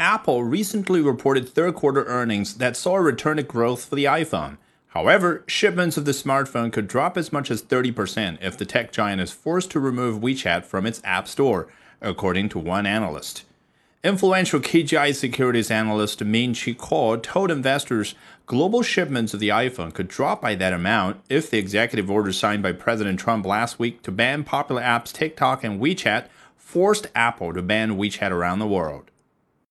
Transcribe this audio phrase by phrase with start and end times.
[0.00, 4.56] Apple recently reported third quarter earnings that saw a return to growth for the iPhone.
[4.88, 9.20] However, shipments of the smartphone could drop as much as 30% if the tech giant
[9.20, 11.66] is forced to remove WeChat from its App Store,
[12.00, 13.42] according to one analyst.
[14.04, 18.14] Influential KGI securities analyst Ming-Chi Kuo told investors
[18.46, 22.62] global shipments of the iPhone could drop by that amount if the executive order signed
[22.62, 26.26] by President Trump last week to ban popular apps TikTok and WeChat
[26.56, 29.10] forced Apple to ban WeChat around the world.